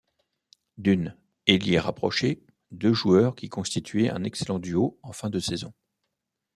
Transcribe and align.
Dunn, 0.79 1.15
ailier 1.45 1.77
rapproché, 1.77 2.43
deux 2.71 2.91
joueurs 2.91 3.35
qui 3.35 3.49
constituaient 3.49 4.09
un 4.09 4.23
excellent 4.23 4.57
duo 4.57 4.97
en 5.03 5.11
fin 5.11 5.29
de 5.29 5.37
saison. 5.39 5.75